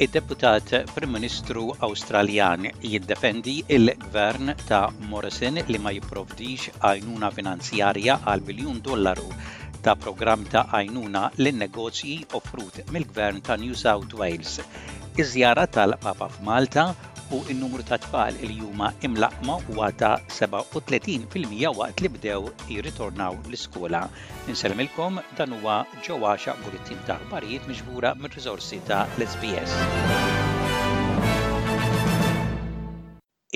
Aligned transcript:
Id-deputat 0.00 0.72
Prim 0.94 1.10
Ministru 1.10 1.72
Awstraljan 1.86 2.68
jiddefendi 2.86 3.54
il-gvern 3.76 4.52
ta' 4.68 4.92
Morrison 5.10 5.58
li 5.72 5.78
ma 5.82 5.90
jipprovdix 5.96 6.68
għajnuna 6.86 7.30
finanzjarja 7.38 8.14
għal 8.22 8.44
biljun 8.50 8.78
dollaru 8.90 9.26
ta' 9.88 9.96
programm 10.04 10.46
ta' 10.54 10.62
għajnuna 10.70 11.24
lin-negozji 11.42 12.14
offrut 12.40 12.78
mill-gvern 12.94 13.42
ta' 13.50 13.58
New 13.64 13.74
South 13.82 14.14
Wales. 14.22 14.60
Iżjara 15.18 15.26
żjara 15.34 15.66
tal-Papa 15.78 16.30
f'Malta 16.38 16.86
u 17.30 17.38
n-numru 17.52 17.84
ta' 17.84 17.98
tfal 18.00 18.36
li 18.50 18.54
huma 18.58 18.86
imlaqma 19.06 19.54
huwa 19.66 19.88
ta' 20.02 20.14
37% 20.32 21.66
waqt 21.80 22.00
li 22.04 22.08
bdew 22.14 22.46
jirritornaw 22.70 23.36
l-iskola. 23.50 24.00
Inselmilkom 24.52 25.20
dan 25.40 25.52
huwa 25.58 25.74
ġewwaxa 26.06 26.54
bulletin 26.62 27.02
ta' 27.10 27.18
barijiet 27.32 27.68
miġbura 27.72 28.14
mir 28.22 28.32
rizorsi 28.38 28.80
ta' 28.88 29.02
l-SBS. 29.18 29.76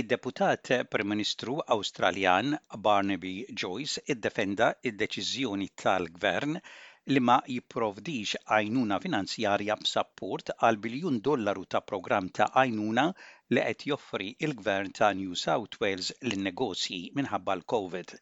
Id-deputat 0.02 0.68
Prim-Ministru 0.92 1.56
Awstraljan 1.76 2.52
Barnaby 2.86 3.34
Joyce 3.64 4.04
iddefenda 4.14 4.68
id-deċiżjoni 4.90 5.72
tal-Gvern 5.82 6.58
li 7.10 7.20
ma 7.28 7.34
jipprovdix 7.52 8.32
għajnuna 8.56 8.96
finanzjarja 9.04 9.74
b'sapport 9.78 10.52
għal 10.52 10.76
biljun 10.84 11.16
dollaru 11.28 11.64
ta' 11.74 11.80
programm 11.92 12.28
ta' 12.38 12.46
għajnuna 12.60 13.04
li 13.56 13.64
qed 13.70 13.86
joffri 13.90 14.28
il-Gvern 14.48 14.92
ta' 14.98 15.08
New 15.22 15.32
South 15.40 15.80
Wales 15.84 16.12
l 16.28 16.38
negozji 16.46 17.00
minħabba 17.18 17.56
l-COVID. 17.58 18.14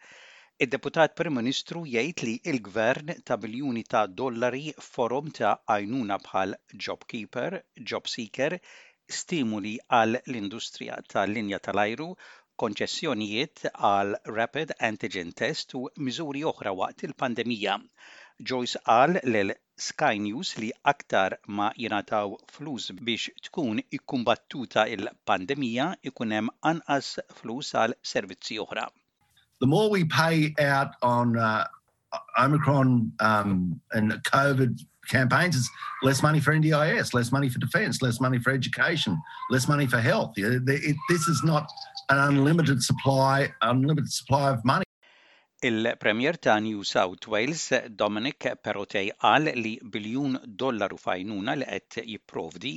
Id-deputat 0.66 1.12
Prim 1.20 1.36
Ministru 1.42 1.82
jgħid 1.90 2.24
li 2.30 2.34
il-gvern 2.54 3.12
ta' 3.30 3.36
biljuni 3.44 3.84
ta' 3.94 4.06
dollari 4.22 4.72
forum 4.88 5.28
ta' 5.40 5.52
għajnuna 5.76 6.18
bħal 6.24 6.56
JobKeeper, 6.88 7.60
JobSeeker, 7.92 8.56
stimuli 9.20 9.74
għal 10.00 10.22
l-industrija 10.22 10.96
tal-linja 11.12 11.60
tal-ajru, 11.68 12.08
konċessjonijiet 12.64 13.68
għal 13.74 14.16
Rapid 14.40 14.74
Antigen 14.92 15.36
Test 15.42 15.76
u 15.76 15.84
miżuri 16.08 16.46
oħra 16.54 16.72
waqt 16.80 17.10
il-pandemija. 17.10 17.76
Joyce 18.42 18.76
qal 18.86 19.54
Sky 19.78 20.18
News 20.18 20.54
li 20.58 20.70
aktar 20.86 21.38
ma 21.58 21.70
jinataw 21.76 22.34
flus 22.54 22.90
biex 23.06 23.30
tkun 23.46 23.80
ikkumbattuta 23.96 24.84
il-pandemija 24.94 25.88
anqas 26.70 27.12
flus 27.38 27.72
għal 27.74 27.94
servizzi 28.02 28.58
oħra. 28.64 28.86
The 29.60 29.66
more 29.66 29.88
we 29.90 30.04
pay 30.04 30.54
out 30.58 30.88
on 31.02 31.36
uh, 31.38 31.64
Omicron 32.38 33.10
um, 33.20 33.80
and 33.92 34.12
COVID 34.24 34.78
campaigns, 35.08 35.56
it's 35.56 35.70
less 36.02 36.22
money 36.22 36.40
for 36.40 36.52
NDIS, 36.54 37.12
less 37.14 37.30
money 37.32 37.48
for 37.50 37.58
defence, 37.58 38.00
less 38.02 38.20
money 38.20 38.38
for 38.38 38.50
education, 38.52 39.18
less 39.50 39.66
money 39.68 39.86
for 39.86 39.98
health. 39.98 40.32
It, 40.36 40.66
it, 40.68 40.96
this 41.10 41.26
is 41.28 41.42
not 41.44 41.68
an 42.10 42.18
unlimited 42.18 42.82
supply, 42.82 43.50
unlimited 43.62 44.10
supply 44.12 44.50
of 44.50 44.62
money. 44.64 44.84
Il-Premier 45.62 46.38
ta' 46.38 46.58
New 46.58 46.80
South 46.90 47.26
Wales 47.28 47.68
Dominic 47.92 48.46
Perotej, 48.64 49.10
għal 49.20 49.50
li 49.60 49.72
biljun 49.92 50.38
dollaru 50.56 50.96
fajnuna 50.96 51.52
li 51.60 51.66
għed 51.68 51.98
jiprovdi 52.08 52.70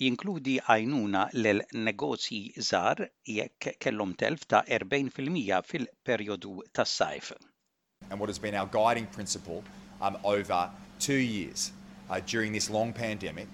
jinkludi 0.00 0.54
għajnuna 0.64 1.26
l 1.42 1.60
negozji 1.84 2.40
zar 2.64 3.04
jekk 3.28 3.74
kellom 3.76 4.14
telf 4.16 4.48
ta' 4.48 4.62
40% 4.64 5.60
fil 5.68 5.84
periodu 6.00 6.64
ta 6.72 6.88
sajf 6.88 7.34
And 8.08 8.16
what 8.18 8.30
has 8.32 8.38
been 8.40 8.54
our 8.56 8.68
guiding 8.78 9.04
principle 9.18 9.60
um, 10.00 10.16
over 10.24 10.70
two 10.98 11.20
years 11.20 11.72
uh, 12.08 12.20
during 12.26 12.52
this 12.56 12.70
long 12.70 12.94
pandemic 12.94 13.48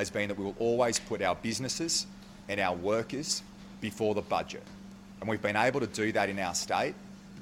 has 0.00 0.08
been 0.10 0.30
that 0.30 0.38
we 0.38 0.44
will 0.48 0.56
always 0.58 0.98
put 0.98 1.20
our 1.20 1.36
businesses 1.42 2.06
and 2.48 2.58
our 2.58 2.74
workers 2.74 3.42
before 3.82 4.14
the 4.14 4.22
budget. 4.30 4.62
And 5.20 5.28
we've 5.28 5.42
been 5.42 5.56
able 5.56 5.80
to 5.80 5.86
do 5.86 6.10
that 6.12 6.30
in 6.30 6.38
our 6.38 6.54
state 6.54 6.94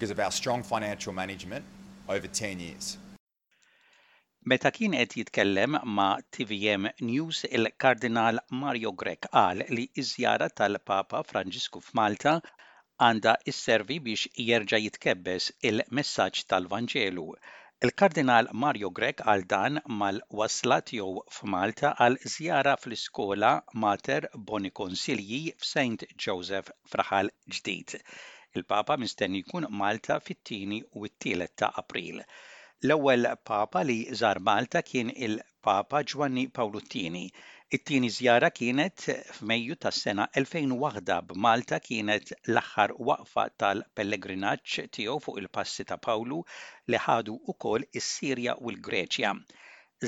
because 0.02 0.10
of 0.18 0.24
our 0.26 0.32
strong 0.32 0.64
financial 0.64 1.12
management 1.12 1.64
over 2.08 2.26
10 2.26 2.58
years. 2.66 2.86
Meta 4.52 4.70
kien 4.76 4.94
qed 4.98 5.12
jitkellem 5.18 5.76
ma' 5.98 6.16
TVM 6.36 6.88
News, 7.10 7.42
il-Kardinal 7.58 8.40
Mario 8.62 8.90
Grek 9.02 9.28
qal 9.36 9.62
li 9.76 9.84
iż-żjara 10.02 10.48
tal-Papa 10.60 11.20
Franġisku 11.30 11.84
f'Malta 11.90 12.32
għandha 13.06 13.36
isservi 13.52 14.00
biex 14.08 14.26
jerġa' 14.48 14.82
jitkebbes 14.86 15.46
il-messaġġ 15.70 16.42
tal-Vanġelu. 16.54 17.28
Il-Kardinal 17.86 18.50
Mario 18.64 18.90
Grek 18.98 19.22
għal 19.28 19.46
dan 19.54 19.78
mal 20.02 20.18
waslat 20.42 20.90
tiegħu 20.90 21.24
f'Malta 21.38 21.94
għal 22.02 22.18
żjara 22.34 22.74
fl-iskola 22.82 23.54
Mater 23.86 24.28
Boni 24.50 24.74
Konsilji 24.82 25.42
f'St. 25.60 26.10
Joseph 26.26 26.74
fraħal 26.96 27.32
ġdid. 27.56 28.00
Il-Papa 28.54 28.96
mistenni 29.02 29.40
jkun 29.46 29.66
Malta 29.82 30.16
fit-tieni 30.20 30.82
u 31.00 31.06
t-tielet 31.08 31.52
ta' 31.56 31.70
April. 31.82 32.18
L-ewwel 32.86 33.26
Papa 33.50 33.80
li 33.90 33.96
żar 34.20 34.40
Malta 34.50 34.82
kien 34.88 35.10
il-Papa 35.26 36.00
Ġwanni 36.12 36.44
Pawluttini. 36.58 37.22
It-tieni 37.76 38.10
żjara 38.16 38.50
kienet 38.58 39.06
f'Mejju 39.36 39.78
tas-sena 39.84 40.26
2001 40.34 41.22
b'Malta 41.30 41.80
kienet 41.88 42.32
l-aħħar 42.54 42.94
waqfa 43.12 43.46
tal-pellegrinaġġ 43.62 44.76
tiegħu 44.98 45.16
fuq 45.28 45.42
il-passi 45.44 45.88
ta' 45.92 46.00
Pawlu 46.08 46.42
li 46.92 47.00
ħadu 47.06 47.38
wkoll 47.54 47.88
is-Sirja 48.02 48.58
u 48.60 48.74
l-Greċja. 48.76 49.32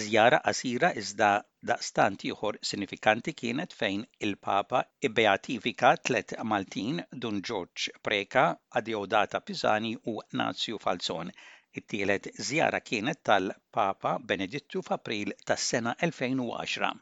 Zjara 0.05 0.45
qasira 0.49 0.93
iżda 1.05 1.31
Daqstant 1.69 2.23
ieħor 2.29 2.57
sinifikanti 2.71 3.33
kienet 3.41 3.75
fejn 3.77 4.01
il-Papa 4.27 4.81
ibbeatifika 5.09 5.93
tlet 6.09 6.33
Maltin 6.51 6.99
dun 7.23 7.39
George 7.51 7.95
Preka, 8.09 8.43
Adiodata 8.81 9.41
Pisani 9.47 9.93
u 10.13 10.13
Nazio 10.41 10.81
Falzon. 10.83 11.31
It-tielet 11.81 12.29
żjara 12.49 12.81
kienet 12.91 13.23
tal-Papa 13.31 14.13
Benedittu 14.33 14.83
f'April 14.91 15.33
tas-sena 15.51 15.95
2010. 16.09 16.93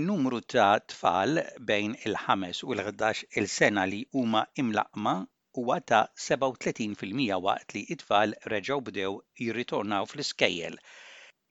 In-numru 0.00 0.40
ta' 0.56 0.68
tfal 0.92 1.40
bejn 1.72 1.94
il-5 2.10 2.60
u 2.68 2.76
l-11 2.76 3.22
il-sena 3.40 3.86
li 3.94 4.02
huma 4.18 4.42
imlaqma 4.64 5.14
huwa 5.60 5.80
ta' 5.80 6.04
37% 6.28 7.40
waqt 7.48 7.76
li 7.78 7.86
it-tfal 7.96 8.36
reġgħu 8.56 8.80
bdew 8.90 9.16
jirritornaw 9.44 10.12
fl-iskejjel 10.12 10.78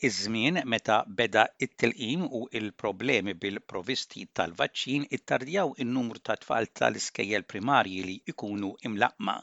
Iż-żmien 0.07 0.55
meta 0.65 0.95
beda 1.17 1.41
it 1.65 1.73
tilqim 1.81 2.21
u 2.37 2.39
l-problemi 2.59 3.33
bil-provisti 3.43 4.23
tal-vaċċin 4.39 5.03
ittardjaw 5.17 5.73
in-numru 5.85 6.21
ta' 6.29 6.35
tfal 6.45 6.69
tal-iskejjel 6.81 7.45
primarji 7.53 7.99
li 8.07 8.15
jkunu 8.33 8.71
imlaqma. 8.89 9.35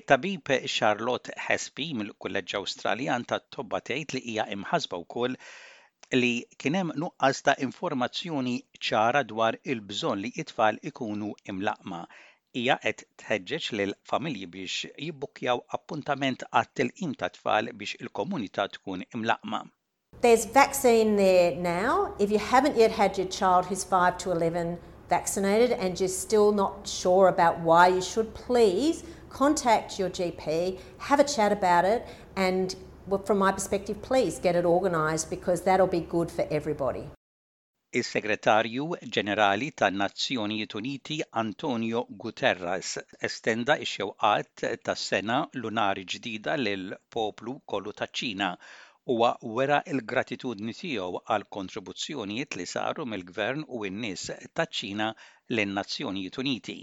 It-tabib 0.00 0.52
Charlotte 0.74 1.32
Hespi 1.46 1.88
mill-Kulleġġ 2.02 2.54
Awstraljan 2.60 3.24
ta' 3.32 3.40
tobba 3.58 3.80
tgħid 3.88 4.16
li 4.18 4.22
hija 4.28 4.46
imħasba 4.58 5.00
wkoll 5.06 5.40
li 6.24 6.32
kien 6.58 6.80
hemm 6.82 6.92
nuqqas 7.06 7.42
ta' 7.46 7.56
informazzjoni 7.68 8.56
ċara 8.90 9.24
dwar 9.34 9.60
il-bżonn 9.74 10.20
li 10.26 10.34
it-tfal 10.44 10.82
ikunu 10.92 11.32
imlaqma. 11.54 12.04
hija 12.56 12.74
qed 12.84 13.02
tħeġġeġ 13.20 13.64
lil 13.80 13.92
familji 14.08 14.46
biex 14.46 14.84
appuntament 15.76 16.42
għat 16.52 16.80
ta' 17.20 17.28
tfal 17.36 17.70
biex 17.82 17.96
il-komunità 18.04 18.66
tkun 18.76 19.04
imlaqma. 19.18 19.60
There's 20.20 20.44
vaccine 20.44 21.16
there 21.16 21.56
now. 21.56 22.14
If 22.18 22.30
you 22.30 22.38
haven't 22.38 22.76
yet 22.76 22.92
had 22.98 23.16
your 23.20 23.26
child 23.38 23.66
who's 23.70 23.84
5 23.92 24.18
to 24.24 24.30
11 24.34 24.76
vaccinated 25.14 25.72
and 25.72 25.98
you're 25.98 26.08
still 26.16 26.52
not 26.52 26.86
sure 26.86 27.28
about 27.28 27.58
why 27.60 27.88
you 27.88 28.02
should, 28.02 28.34
please 28.34 29.02
contact 29.30 29.98
your 29.98 30.10
GP, 30.10 30.78
have 31.08 31.18
a 31.20 31.24
chat 31.24 31.52
about 31.52 31.84
it, 31.86 32.06
and 32.36 32.76
from 33.24 33.38
my 33.38 33.50
perspective, 33.50 34.00
please 34.02 34.38
get 34.38 34.54
it 34.54 34.64
organised 34.66 35.28
because 35.30 35.62
that'll 35.62 35.88
be 35.88 36.00
good 36.00 36.30
for 36.30 36.46
everybody. 36.50 37.04
Is-Segretarju 38.00 38.84
Ġenerali 39.14 39.66
tan-Nazzjonijiet 39.80 40.74
Uniti 40.78 41.16
Antonio 41.40 42.00
Guterres 42.22 42.92
estenda 43.28 43.76
x-xewqat 43.86 44.62
tas-sena 44.88 45.36
lunari 45.64 46.04
ġdida 46.14 46.54
lil 46.60 46.86
poplu 47.16 47.54
kollu 47.74 47.92
ta' 47.98 48.08
ċina 48.22 48.48
huwa 49.12 49.32
wera 49.58 49.82
l-gratitudni 49.96 50.72
tiegħu 50.80 51.22
għal 51.34 51.46
kontribuzzjonijiet 51.58 52.56
li 52.62 52.68
saru 52.72 53.04
mill-Gvern 53.12 53.68
u 53.80 53.84
n-nies 53.90 54.24
ta' 54.54 54.68
ċina 54.80 55.10
lin-Nazzjonijiet 55.58 56.40
Uniti. 56.46 56.78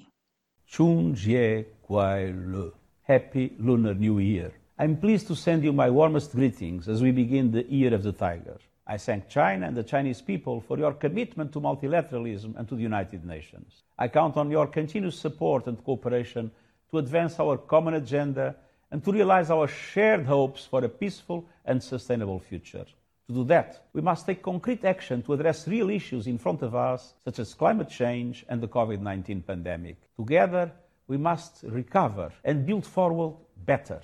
Chun 0.75 1.11
Jie 1.23 1.49
Kwai 1.89 2.29
Lu. 2.37 2.67
Happy 3.13 3.47
Lunar 3.71 3.97
New 4.05 4.21
Year. 4.27 4.53
I'm 4.77 4.95
pleased 5.05 5.25
to 5.25 5.35
send 5.45 5.63
you 5.69 5.73
my 5.83 5.89
warmest 6.01 6.35
greetings 6.41 6.87
as 6.87 7.01
we 7.01 7.09
begin 7.23 7.49
the 7.51 7.65
Year 7.81 7.95
of 7.95 8.03
the 8.03 8.13
Tiger. 8.23 8.59
I 8.89 8.97
thank 8.97 9.27
China 9.29 9.67
and 9.67 9.77
the 9.77 9.83
Chinese 9.83 10.19
people 10.19 10.59
for 10.61 10.75
your 10.79 10.93
commitment 10.93 11.51
to 11.53 11.61
multilateralism 11.61 12.57
and 12.57 12.67
to 12.67 12.75
the 12.75 12.81
United 12.81 13.23
Nations. 13.23 13.83
I 13.99 14.07
count 14.07 14.35
on 14.35 14.49
your 14.49 14.65
continuous 14.65 15.15
support 15.19 15.67
and 15.67 15.81
cooperation 15.83 16.49
to 16.89 16.97
advance 16.97 17.39
our 17.39 17.55
common 17.55 17.93
agenda 17.93 18.55
and 18.89 19.03
to 19.05 19.11
realize 19.11 19.51
our 19.51 19.67
shared 19.67 20.25
hopes 20.25 20.65
for 20.65 20.83
a 20.83 20.89
peaceful 20.89 21.47
and 21.65 21.83
sustainable 21.83 22.39
future. 22.39 22.87
To 23.27 23.33
do 23.35 23.43
that, 23.43 23.83
we 23.93 24.01
must 24.01 24.25
take 24.25 24.41
concrete 24.41 24.83
action 24.83 25.21
to 25.21 25.33
address 25.33 25.67
real 25.67 25.91
issues 25.91 26.25
in 26.25 26.39
front 26.39 26.63
of 26.63 26.73
us, 26.73 27.13
such 27.23 27.37
as 27.37 27.53
climate 27.53 27.89
change 27.89 28.43
and 28.49 28.59
the 28.59 28.67
COVID 28.67 29.01
19 29.01 29.43
pandemic. 29.43 29.97
Together, 30.17 30.71
we 31.07 31.17
must 31.17 31.61
recover 31.69 32.31
and 32.43 32.65
build 32.65 32.87
forward 32.87 33.35
better. 33.67 34.01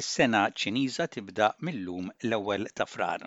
Is-sena 0.00 0.40
Ċiniża 0.62 1.04
tibda 1.14 1.46
millum 1.68 2.10
l-ewwel 2.26 2.66
ta' 2.80 2.84
frar. 2.90 3.22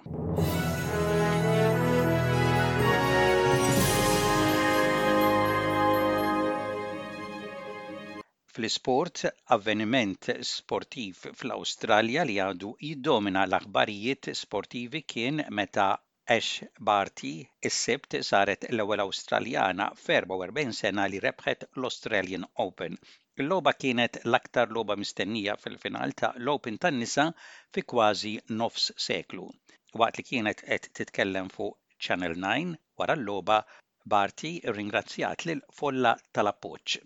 Fl-isport, 8.54 9.26
avveniment 9.58 10.32
sportiv 10.54 11.20
fl-Awstralja 11.42 12.24
li 12.32 12.40
għadu 12.46 12.72
jiddomina 12.92 13.44
l-aħbarijiet 13.50 14.32
sportivi 14.46 15.04
kien 15.16 15.44
meta 15.60 15.90
Ash 16.38 16.64
Barty 16.92 17.34
is-sebt 17.72 18.22
saret 18.32 18.70
l-ewwel 18.72 19.04
Awstraljana 19.10 19.92
f'44 20.00 20.80
sena 20.84 21.10
li 21.16 21.20
rebħet 21.28 21.68
l-Australian 21.76 22.52
Open 22.70 23.02
Il-logħba 23.42 23.72
kienet 23.84 24.18
l-aktar 24.28 24.74
logħba 24.78 24.96
mistennija 25.04 25.54
fil-final 25.62 26.12
ta' 26.22 26.30
l-Open 26.42 26.78
tan-nisa 26.84 27.26
fi 27.78 27.84
kważi 27.94 28.34
nofs 28.60 28.84
seklu. 29.06 29.48
Waqt 30.02 30.20
li 30.22 30.26
kienet 30.30 30.62
qed 30.68 30.92
titkellem 31.00 31.50
fuq 31.56 31.82
Channel 32.10 32.38
9 32.44 32.78
wara 33.04 33.18
l-logħba 33.22 33.60
Barti 34.16 34.54
ringrazzjat 34.82 35.48
lil 35.50 35.66
folla 35.82 36.14
tal-appoġġ. 36.32 37.00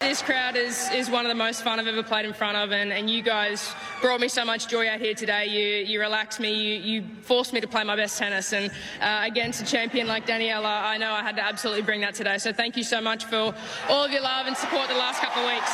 This 0.00 0.20
crowd 0.20 0.56
is, 0.56 0.90
is 0.92 1.08
one 1.08 1.24
of 1.24 1.30
the 1.30 1.34
most 1.46 1.64
fun 1.64 1.80
I've 1.80 1.86
ever 1.86 2.02
played 2.02 2.26
in 2.26 2.34
front 2.34 2.58
of, 2.58 2.70
and, 2.70 2.92
and 2.92 3.08
you 3.08 3.22
guys 3.22 3.72
brought 4.02 4.20
me 4.20 4.28
so 4.28 4.44
much 4.44 4.68
joy 4.68 4.86
out 4.88 5.00
here 5.00 5.14
today. 5.14 5.46
You, 5.46 5.86
you 5.86 5.98
relaxed 5.98 6.38
me, 6.38 6.52
you, 6.52 6.74
you 7.00 7.04
forced 7.22 7.54
me 7.54 7.62
to 7.62 7.66
play 7.66 7.82
my 7.82 7.96
best 7.96 8.18
tennis, 8.18 8.52
and 8.52 8.70
uh, 9.00 9.20
against 9.24 9.62
a 9.62 9.64
champion 9.64 10.06
like 10.06 10.26
Daniela, 10.26 10.82
I 10.82 10.98
know 10.98 11.12
I 11.12 11.22
had 11.22 11.36
to 11.36 11.42
absolutely 11.44 11.80
bring 11.82 12.02
that 12.02 12.14
today. 12.14 12.36
So 12.36 12.52
thank 12.52 12.76
you 12.76 12.82
so 12.84 13.00
much 13.00 13.24
for 13.24 13.54
all 13.88 14.04
of 14.04 14.12
your 14.12 14.20
love 14.20 14.46
and 14.46 14.54
support 14.54 14.86
the 14.88 14.94
last 14.94 15.22
couple 15.22 15.42
of 15.42 15.48
weeks. 15.48 15.72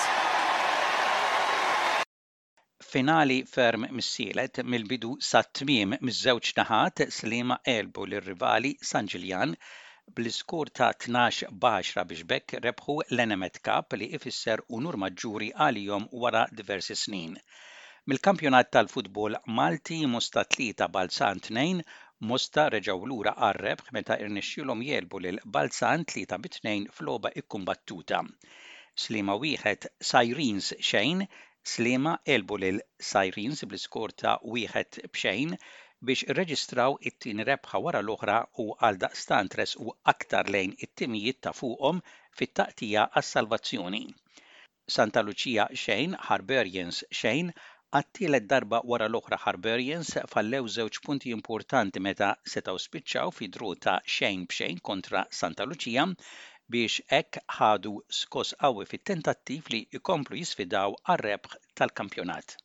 finali 2.93 3.43
ferm 3.49 3.87
missielet 3.97 4.61
mill-bidu 4.71 5.17
sa 5.19 5.41
tmiem 5.59 5.97
miż-żewġ 6.05 6.51
naħat 6.61 7.07
Slima 7.19 7.57
Elbu 7.75 8.05
lir-rivali 8.13 8.75
San 8.85 9.07
bl-iskur 10.17 10.67
ta' 10.79 10.93
12 11.03 11.49
baxra 11.65 12.03
biex 12.09 12.25
bekk 12.31 12.55
rebħu 12.65 12.95
l-Enemet 13.17 13.61
Cup 13.69 13.95
li 14.01 14.09
ifisser 14.19 14.63
unur 14.79 14.99
maġġuri 15.03 15.47
għalihom 15.67 16.09
wara 16.25 16.43
diversi 16.59 16.97
snin. 17.03 17.37
mil 18.11 18.21
kampjonat 18.27 18.71
tal-futbol 18.77 19.39
Malti 19.59 19.99
musta 20.17 20.45
tlita 20.57 20.89
balzan 20.97 21.41
tnejn, 21.47 21.81
musta 22.33 22.65
reġaw 22.75 23.01
lura 23.11 23.33
għarreb 23.47 23.85
meta 23.97 24.19
irnexxilhom 24.25 24.83
jelbu 24.91 25.23
l 25.33 25.41
balzan 25.55 26.05
tlita 26.11 26.39
bitnejn 26.45 26.89
floba 26.97 27.33
ikkumbattuta. 27.43 28.21
Slima 29.05 29.39
wieħed 29.43 29.89
Sirens 30.11 30.73
xejn, 30.91 31.25
Slima 31.73 32.19
elbu 32.37 32.57
lil 32.63 32.83
Sirens 33.11 33.65
bl-iskur 33.69 34.13
ta' 34.25 34.37
wieħed 34.55 35.07
bxejn, 35.15 35.57
biex 36.03 36.25
irreġistraw 36.33 36.97
it-tieni 37.09 37.45
rebħa 37.47 37.79
wara 37.83 38.01
l-oħra 38.03 38.39
u 38.63 38.73
għal 38.87 38.97
daqstant 39.05 39.55
u 39.85 39.93
aktar 40.13 40.49
lejn 40.55 40.73
it-timijiet 40.87 41.39
ta' 41.47 41.53
fuqhom 41.55 42.01
fit-taqtija 42.41 43.05
għas-salvazzjoni. 43.21 44.01
Santa 44.97 45.23
Lucia 45.23 45.67
xejn, 45.85 46.17
Harberians 46.29 46.99
xejn, 47.15 47.53
għattilet 47.95 48.49
darba 48.51 48.81
wara 48.91 49.07
l-oħra 49.13 49.39
Harberians 49.45 50.17
fallew 50.33 50.67
żewġ 50.75 51.01
punti 51.07 51.31
importanti 51.37 52.01
meta 52.03 52.33
setaw 52.57 52.79
spiċċaw 52.83 53.31
fi 53.39 53.49
dru 53.55 53.71
ta' 53.87 54.01
xejn 54.03 54.47
bxejn 54.51 54.83
kontra 54.91 55.23
Santa 55.31 55.65
Lucia 55.69 56.09
biex 56.73 56.99
ek 57.23 57.39
ħadu 57.61 57.95
skos 58.09 58.55
qawwi 58.59 58.89
fit-tentattiv 58.91 59.71
li 59.75 59.83
jkomplu 60.01 60.41
jisfidaw 60.43 60.99
għar-rebħ 61.05 61.59
tal-kampjonat. 61.79 62.59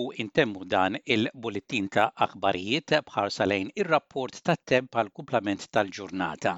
u 0.00 0.10
intemmu 0.22 0.62
dan 0.72 0.94
il-bulletin 1.14 1.88
ta' 1.94 2.04
aħbarijiet 2.26 2.92
bħarsa 3.08 3.46
lejn 3.50 3.66
ir-rapport 3.82 4.38
tat-temp 4.48 4.96
għal 5.00 5.10
kumplament 5.18 5.66
tal-ġurnata. 5.76 6.52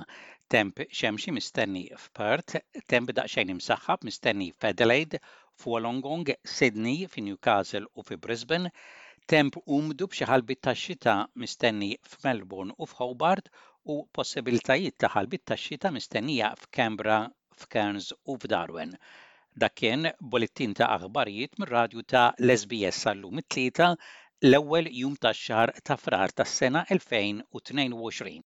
Temp 0.54 0.82
xemxi 0.98 1.32
mistenni 1.38 1.82
f'Perth, 2.02 2.54
temp 2.92 3.10
daqsxejn 3.18 3.50
imsaħħab 3.56 4.06
mistenni 4.08 4.48
f'Adelaide, 4.54 5.18
f'Wolongong, 5.58 6.30
Sydney, 6.56 7.08
f'Newcastle 7.10 7.90
u 7.98 8.06
f'Brisbane, 8.06 8.70
temp 9.34 9.58
umdu 9.78 10.06
b'xi 10.12 10.30
ħalbit 10.30 10.62
tax-xita 10.68 11.16
mistenni 11.42 11.90
f'Melbourne 12.14 12.76
u 12.78 12.86
f'Hobart 12.92 13.50
u 13.96 14.02
possibilitajiet 14.20 14.98
ta' 15.02 15.10
ħalbit 15.16 15.46
tax-xita 15.54 15.90
mistennija 15.98 16.54
f'Kembra, 16.62 17.24
f'Cairns 17.64 18.12
u 18.30 18.38
f'Darwin. 18.38 18.94
Dak 19.62 19.72
kien 19.80 20.06
bolettin 20.30 20.72
ta' 20.78 20.86
aħbarijiet 20.94 21.60
mir-radju 21.62 22.02
ta' 22.12 22.22
l-SBS 22.46 23.04
għallum 23.12 23.40
it 23.44 23.58
l-ewwel 23.86 24.90
jum 25.02 25.14
tax-xahar 25.26 25.74
ta' 25.90 25.98
frar 26.06 26.34
tas-sena 26.42 26.82
2022. 26.90 28.38